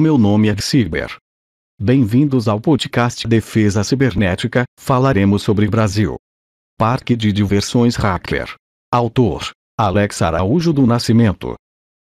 [0.00, 1.14] Meu nome é Ciber.
[1.78, 4.64] Bem-vindos ao podcast Defesa Cibernética.
[4.80, 6.16] Falaremos sobre Brasil.
[6.78, 8.54] Parque de Diversões Hacker.
[8.90, 11.54] Autor: Alex Araújo do Nascimento.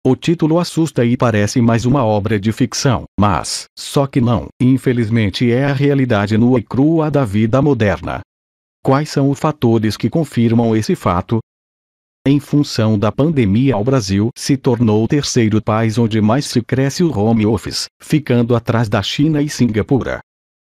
[0.07, 5.51] O título assusta e parece mais uma obra de ficção, mas, só que não, infelizmente
[5.51, 8.21] é a realidade nua e crua da vida moderna.
[8.85, 11.39] Quais são os fatores que confirmam esse fato?
[12.29, 17.05] Em função da pandemia, o Brasil se tornou o terceiro país onde mais se cresce
[17.05, 20.19] o home office, ficando atrás da China e Singapura.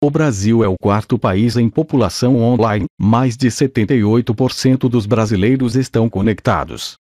[0.04, 6.10] O Brasil é o quarto país em população online, mais de 78% dos brasileiros estão
[6.10, 6.96] conectados.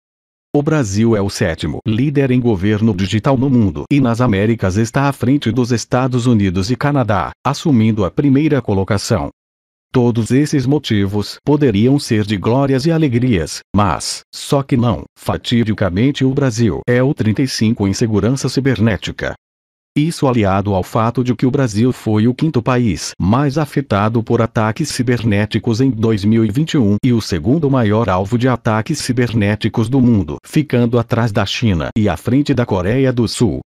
[0.56, 5.10] O Brasil é o sétimo líder em governo digital no mundo e nas Américas está
[5.10, 9.32] à frente dos Estados Unidos e Canadá, assumindo a primeira colocação.
[9.96, 16.34] Todos esses motivos poderiam ser de glórias e alegrias, mas, só que não, fatidicamente o
[16.34, 19.36] Brasil é o 35 em segurança cibernética.
[19.98, 24.42] Isso aliado ao fato de que o Brasil foi o quinto país mais afetado por
[24.42, 31.00] ataques cibernéticos em 2021 e o segundo maior alvo de ataques cibernéticos do mundo, ficando
[31.00, 33.62] atrás da China e à frente da Coreia do Sul,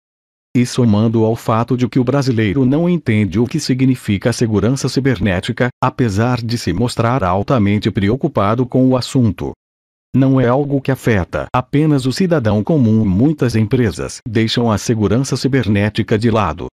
[0.61, 5.69] e somando ao fato de que o brasileiro não entende o que significa segurança cibernética,
[5.81, 9.53] apesar de se mostrar altamente preocupado com o assunto.
[10.15, 13.05] Não é algo que afeta apenas o cidadão comum.
[13.05, 16.67] Muitas empresas deixam a segurança cibernética de lado.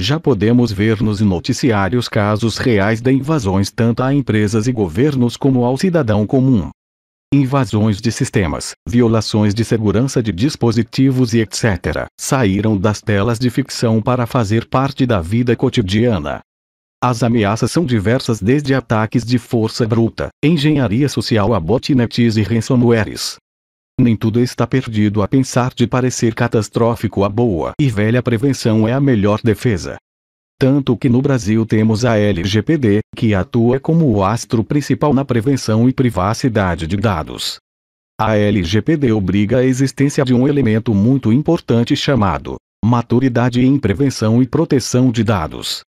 [0.00, 5.64] Já podemos ver nos noticiários casos reais de invasões tanto a empresas e governos como
[5.64, 6.70] ao cidadão comum
[7.32, 14.00] invasões de sistemas, violações de segurança de dispositivos e etc., saíram das telas de ficção
[14.00, 16.40] para fazer parte da vida cotidiana.
[17.02, 23.36] As ameaças são diversas desde ataques de força bruta, engenharia social a botnets e ransomwares.
[24.00, 28.92] Nem tudo está perdido a pensar de parecer catastrófico a boa e velha prevenção é
[28.92, 29.96] a melhor defesa.
[30.60, 35.88] Tanto que no Brasil temos a LGPD, que atua como o astro principal na prevenção
[35.88, 37.58] e privacidade de dados.
[38.20, 44.46] A LGPD obriga a existência de um elemento muito importante chamado maturidade em prevenção e
[44.46, 45.82] proteção de dados.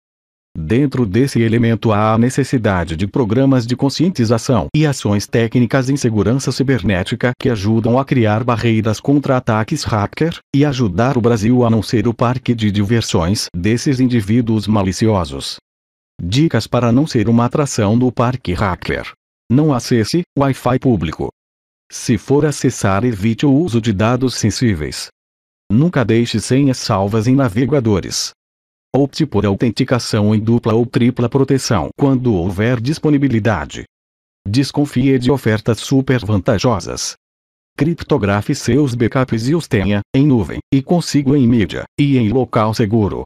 [0.63, 6.53] Dentro desse elemento há a necessidade de programas de conscientização e ações técnicas em segurança
[6.53, 11.83] cibernética que ajudam a criar barreiras contra ataques hacker e ajudar o Brasil a não
[11.83, 15.57] ser o parque de diversões desses indivíduos maliciosos.
[16.23, 19.11] Dicas para não ser uma atração no parque hacker.
[19.51, 21.31] Não acesse Wi-Fi público.
[21.91, 25.09] Se for acessar, evite o uso de dados sensíveis.
[25.73, 28.33] Nunca deixe senhas salvas em navegadores.
[28.95, 33.85] Opte por autenticação em dupla ou tripla proteção quando houver disponibilidade.
[34.45, 37.15] Desconfie de ofertas super vantajosas.
[37.77, 42.75] Criptografe seus backups e os tenha em nuvem, e consigo em mídia, e em local
[42.75, 43.23] seguro.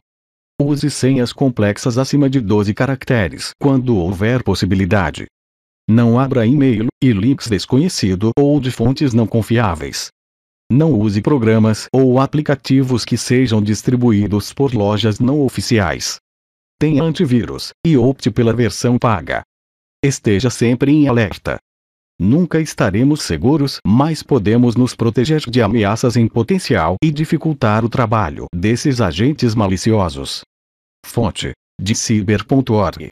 [0.61, 5.25] Use senhas complexas acima de 12 caracteres quando houver possibilidade.
[5.89, 10.09] Não abra e-mail e links desconhecido ou de fontes não confiáveis.
[10.71, 16.17] Não use programas ou aplicativos que sejam distribuídos por lojas não oficiais.
[16.79, 19.43] Tenha antivírus e opte pela versão paga.
[20.03, 21.57] Esteja sempre em alerta.
[22.19, 28.47] Nunca estaremos seguros, mas podemos nos proteger de ameaças em potencial e dificultar o trabalho
[28.53, 30.41] desses agentes maliciosos.
[31.05, 33.09] Fonte: de ciber.org